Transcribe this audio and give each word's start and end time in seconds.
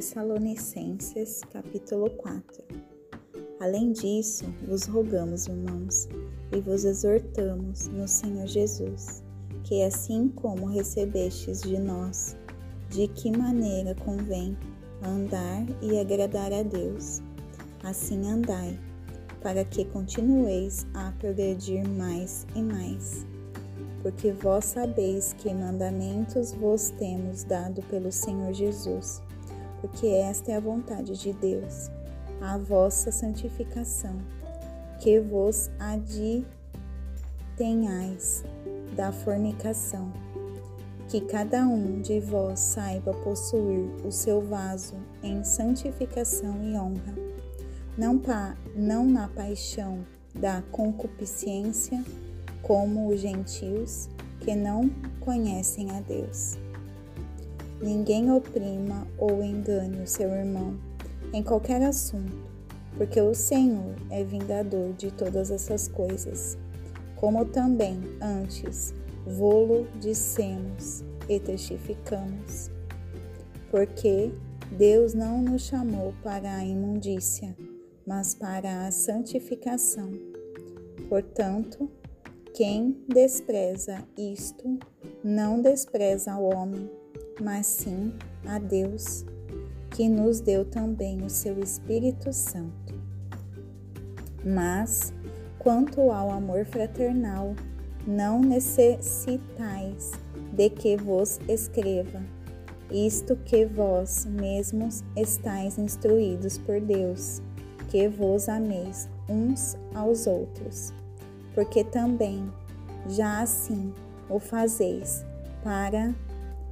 Tessalonicenses, 0.00 1.42
capítulo 1.52 2.08
4. 2.08 2.64
Além 3.60 3.92
disso, 3.92 4.46
vos 4.66 4.86
rogamos, 4.86 5.46
irmãos, 5.46 6.08
e 6.56 6.58
vos 6.58 6.86
exortamos 6.86 7.86
no 7.88 8.08
Senhor 8.08 8.46
Jesus, 8.46 9.22
que 9.62 9.82
assim 9.82 10.28
como 10.28 10.68
recebestes 10.68 11.60
de 11.60 11.78
nós, 11.78 12.34
de 12.88 13.08
que 13.08 13.30
maneira 13.30 13.94
convém 13.94 14.56
andar 15.02 15.66
e 15.82 15.98
agradar 15.98 16.50
a 16.50 16.62
Deus, 16.62 17.20
assim 17.84 18.26
andai, 18.26 18.80
para 19.42 19.66
que 19.66 19.84
continueis 19.84 20.86
a 20.94 21.12
progredir 21.18 21.86
mais 21.86 22.46
e 22.56 22.62
mais 22.62 23.26
porque 24.02 24.32
vós 24.32 24.64
sabeis 24.64 25.34
que 25.34 25.52
mandamentos 25.52 26.52
vos 26.54 26.88
temos 26.98 27.44
dado 27.44 27.82
pelo 27.82 28.10
Senhor 28.10 28.50
Jesus, 28.54 29.22
porque 29.80 30.06
esta 30.06 30.52
é 30.52 30.56
a 30.56 30.60
vontade 30.60 31.18
de 31.18 31.32
Deus, 31.32 31.90
a 32.40 32.56
vossa 32.58 33.10
santificação, 33.10 34.16
que 34.98 35.18
vos 35.20 35.70
aditenhais 35.78 36.44
da 38.94 39.10
fornicação, 39.12 40.12
que 41.08 41.20
cada 41.20 41.66
um 41.66 42.00
de 42.00 42.20
vós 42.20 42.60
saiba 42.60 43.12
possuir 43.12 43.90
o 44.04 44.12
seu 44.12 44.40
vaso 44.40 44.94
em 45.22 45.42
santificação 45.42 46.62
e 46.62 46.76
honra, 46.76 47.14
não, 47.96 48.18
pa, 48.18 48.54
não 48.76 49.06
na 49.06 49.26
paixão 49.28 50.04
da 50.34 50.62
concupiscência, 50.70 52.04
como 52.62 53.08
os 53.08 53.20
gentios 53.20 54.08
que 54.40 54.54
não 54.54 54.90
conhecem 55.20 55.90
a 55.90 56.00
Deus. 56.00 56.56
Ninguém 57.80 58.30
oprima 58.30 59.06
ou 59.16 59.42
engane 59.42 60.02
o 60.02 60.06
seu 60.06 60.30
irmão 60.30 60.78
em 61.32 61.42
qualquer 61.42 61.82
assunto, 61.82 62.36
porque 62.96 63.20
o 63.20 63.34
Senhor 63.34 63.94
é 64.10 64.22
vingador 64.22 64.92
de 64.94 65.10
todas 65.10 65.50
essas 65.50 65.88
coisas, 65.88 66.58
como 67.16 67.44
também 67.46 67.98
antes 68.20 68.92
vô-lo 69.26 69.86
dissemos 69.98 71.04
e 71.28 71.38
testificamos. 71.38 72.70
Porque 73.70 74.32
Deus 74.72 75.14
não 75.14 75.40
nos 75.40 75.62
chamou 75.62 76.12
para 76.22 76.56
a 76.56 76.64
imundícia, 76.64 77.56
mas 78.06 78.34
para 78.34 78.86
a 78.86 78.90
santificação. 78.90 80.10
Portanto, 81.08 81.88
quem 82.54 82.96
despreza 83.08 84.04
isto 84.18 84.78
não 85.22 85.62
despreza 85.62 86.32
ao 86.32 86.44
homem, 86.44 86.90
mas 87.40 87.66
sim 87.66 88.12
a 88.46 88.58
Deus, 88.58 89.24
que 89.90 90.08
nos 90.08 90.40
deu 90.40 90.64
também 90.64 91.22
o 91.22 91.30
seu 91.30 91.58
Espírito 91.58 92.32
Santo. 92.32 92.94
Mas, 94.44 95.12
quanto 95.58 96.10
ao 96.10 96.30
amor 96.30 96.64
fraternal, 96.64 97.54
não 98.06 98.40
necessitais 98.40 100.12
de 100.52 100.70
que 100.70 100.96
vos 100.96 101.38
escreva, 101.48 102.22
isto 102.90 103.36
que 103.36 103.66
vós 103.66 104.26
mesmos 104.26 105.04
estáis 105.16 105.78
instruídos 105.78 106.58
por 106.58 106.80
Deus, 106.80 107.42
que 107.88 108.08
vos 108.08 108.48
ameis 108.48 109.08
uns 109.28 109.76
aos 109.94 110.26
outros 110.26 110.92
porque 111.54 111.84
também 111.84 112.50
já 113.08 113.40
assim 113.40 113.92
o 114.28 114.38
fazeis 114.38 115.24
para 115.62 116.14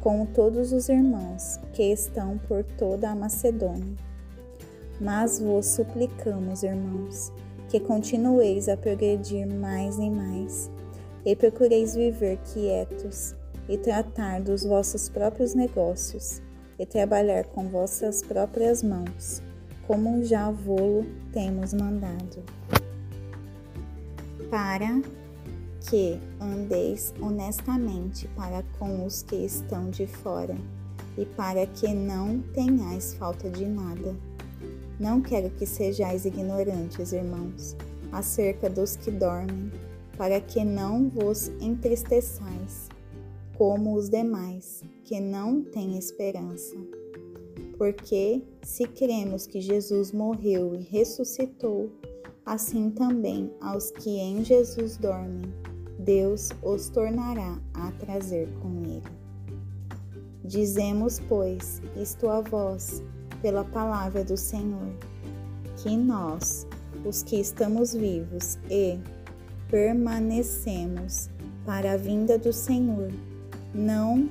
com 0.00 0.24
todos 0.26 0.72
os 0.72 0.88
irmãos 0.88 1.58
que 1.72 1.82
estão 1.82 2.38
por 2.38 2.64
toda 2.64 3.10
a 3.10 3.14
Macedônia. 3.14 3.96
Mas 5.00 5.38
vos 5.38 5.66
suplicamos, 5.66 6.62
irmãos, 6.62 7.32
que 7.68 7.80
continueis 7.80 8.68
a 8.68 8.76
progredir 8.76 9.46
mais 9.46 9.98
e 9.98 10.10
mais, 10.10 10.70
e 11.24 11.36
procureis 11.36 11.94
viver 11.94 12.38
quietos 12.52 13.34
e 13.68 13.78
tratar 13.78 14.40
dos 14.40 14.64
vossos 14.64 15.08
próprios 15.08 15.54
negócios, 15.54 16.42
e 16.78 16.86
trabalhar 16.86 17.44
com 17.44 17.68
vossas 17.68 18.22
próprias 18.22 18.82
mãos, 18.82 19.42
como 19.86 20.24
já 20.24 20.50
vô-lo 20.50 21.04
temos 21.30 21.74
mandado 21.74 22.42
para 24.50 25.00
que 25.88 26.18
andeis 26.40 27.14
honestamente 27.20 28.28
para 28.36 28.62
com 28.78 29.04
os 29.04 29.22
que 29.22 29.36
estão 29.36 29.90
de 29.90 30.06
fora 30.06 30.56
e 31.16 31.24
para 31.24 31.66
que 31.66 31.92
não 31.92 32.40
tenhais 32.54 33.14
falta 33.14 33.48
de 33.50 33.64
nada. 33.64 34.14
Não 34.98 35.20
quero 35.20 35.50
que 35.50 35.64
sejais 35.64 36.24
ignorantes, 36.24 37.12
irmãos, 37.12 37.76
acerca 38.12 38.68
dos 38.68 38.96
que 38.96 39.10
dormem, 39.10 39.72
para 40.16 40.40
que 40.40 40.62
não 40.62 41.08
vos 41.08 41.48
entristeçais, 41.60 42.88
como 43.56 43.94
os 43.94 44.10
demais, 44.10 44.82
que 45.04 45.18
não 45.20 45.62
têm 45.62 45.96
esperança. 45.96 46.76
Porque, 47.78 48.42
se 48.62 48.86
cremos 48.86 49.46
que 49.46 49.60
Jesus 49.60 50.12
morreu 50.12 50.74
e 50.74 50.82
ressuscitou, 50.82 51.90
assim 52.44 52.90
também 52.90 53.50
aos 53.60 53.90
que 53.90 54.10
em 54.10 54.44
Jesus 54.44 54.98
dormem, 54.98 55.50
Deus 56.10 56.50
os 56.60 56.88
tornará 56.88 57.56
a 57.72 57.92
trazer 57.92 58.48
com 58.60 58.82
ele. 58.82 59.02
Dizemos, 60.44 61.20
pois, 61.20 61.80
isto 61.94 62.28
a 62.28 62.40
vós, 62.40 63.00
pela 63.40 63.62
palavra 63.62 64.24
do 64.24 64.36
Senhor, 64.36 64.92
que 65.76 65.96
nós, 65.96 66.66
os 67.04 67.22
que 67.22 67.36
estamos 67.36 67.94
vivos 67.94 68.58
e 68.68 68.98
permanecemos 69.68 71.30
para 71.64 71.92
a 71.92 71.96
vinda 71.96 72.36
do 72.36 72.52
Senhor, 72.52 73.12
não 73.72 74.28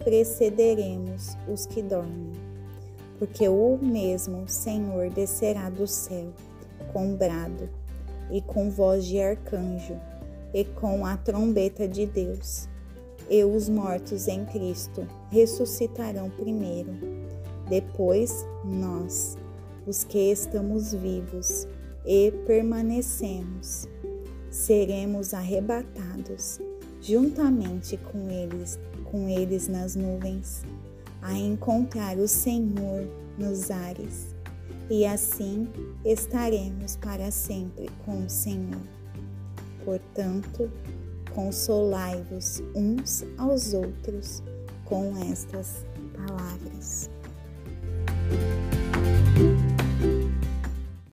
precederemos 0.00 1.36
os 1.46 1.64
que 1.64 1.80
dormem, 1.80 2.32
porque 3.20 3.48
o 3.48 3.78
mesmo 3.80 4.48
Senhor 4.48 5.10
descerá 5.10 5.70
do 5.70 5.86
céu 5.86 6.32
com 6.92 7.14
brado, 7.14 7.68
e 8.32 8.42
com 8.42 8.68
voz 8.68 9.04
de 9.04 9.20
arcanjo, 9.20 9.96
e 10.52 10.64
com 10.64 11.04
a 11.06 11.16
trombeta 11.16 11.86
de 11.86 12.06
Deus. 12.06 12.68
E 13.28 13.44
os 13.44 13.68
mortos 13.68 14.26
em 14.28 14.44
Cristo 14.44 15.06
ressuscitarão 15.30 16.30
primeiro. 16.30 16.92
Depois, 17.68 18.44
nós, 18.64 19.36
os 19.86 20.02
que 20.02 20.32
estamos 20.32 20.92
vivos 20.92 21.68
e 22.04 22.32
permanecemos, 22.46 23.86
seremos 24.50 25.32
arrebatados 25.32 26.58
juntamente 27.00 27.96
com 27.96 28.28
eles, 28.28 28.78
com 29.04 29.28
eles 29.28 29.68
nas 29.68 29.94
nuvens, 29.94 30.62
a 31.22 31.38
encontrar 31.38 32.18
o 32.18 32.26
Senhor 32.26 33.06
nos 33.38 33.70
ares 33.70 34.34
e 34.90 35.06
assim 35.06 35.68
estaremos 36.04 36.96
para 36.96 37.30
sempre 37.30 37.88
com 38.04 38.24
o 38.24 38.28
Senhor. 38.28 38.99
Portanto, 39.84 40.70
consolai-vos 41.34 42.62
uns 42.74 43.24
aos 43.38 43.72
outros 43.72 44.42
com 44.84 45.14
estas 45.30 45.84
palavras. 46.14 47.10